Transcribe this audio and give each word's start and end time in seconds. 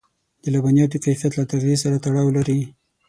د 0.43 0.45
لبنیاتو 0.53 1.01
کیفیت 1.05 1.33
له 1.35 1.43
تغذيې 1.51 1.77
سره 1.83 2.01
تړاو 2.03 2.35
لري. 2.37 2.59